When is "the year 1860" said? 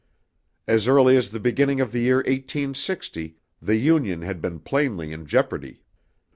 1.91-3.37